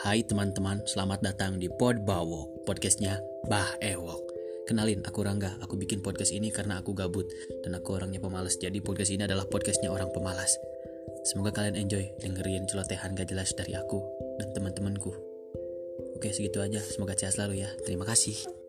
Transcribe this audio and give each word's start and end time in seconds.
Hai 0.00 0.24
teman-teman, 0.24 0.80
selamat 0.88 1.20
datang 1.20 1.60
di 1.60 1.68
Pod 1.68 2.08
Bawok, 2.08 2.64
podcastnya 2.64 3.20
Bah 3.52 3.76
Ewok. 3.84 4.20
Kenalin, 4.64 5.04
aku 5.04 5.20
Rangga. 5.20 5.60
Aku 5.60 5.76
bikin 5.76 6.00
podcast 6.00 6.32
ini 6.32 6.48
karena 6.48 6.80
aku 6.80 6.96
gabut 6.96 7.28
dan 7.60 7.76
aku 7.76 8.00
orangnya 8.00 8.16
pemalas. 8.16 8.56
Jadi 8.56 8.80
podcast 8.80 9.12
ini 9.12 9.28
adalah 9.28 9.44
podcastnya 9.44 9.92
orang 9.92 10.08
pemalas. 10.08 10.56
Semoga 11.28 11.52
kalian 11.52 11.76
enjoy 11.76 12.08
dengerin 12.24 12.64
celotehan 12.64 13.12
gak 13.12 13.28
jelas 13.28 13.52
dari 13.52 13.76
aku 13.76 14.00
dan 14.40 14.48
teman-temanku. 14.56 15.12
Oke, 16.16 16.32
segitu 16.32 16.64
aja. 16.64 16.80
Semoga 16.80 17.12
sehat 17.12 17.36
selalu 17.36 17.60
ya. 17.60 17.68
Terima 17.84 18.08
kasih. 18.08 18.59